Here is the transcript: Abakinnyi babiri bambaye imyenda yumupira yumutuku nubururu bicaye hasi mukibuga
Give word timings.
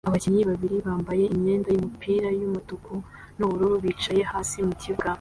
Abakinnyi 0.09 0.41
babiri 0.49 0.77
bambaye 0.85 1.23
imyenda 1.35 1.67
yumupira 1.73 2.27
yumutuku 2.39 2.93
nubururu 3.37 3.75
bicaye 3.83 4.21
hasi 4.31 4.55
mukibuga 4.67 5.09